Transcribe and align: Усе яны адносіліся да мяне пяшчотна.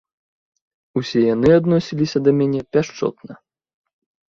Усе 0.99 1.21
яны 1.35 1.49
адносіліся 1.59 2.17
да 2.29 2.35
мяне 2.41 2.61
пяшчотна. 2.73 3.33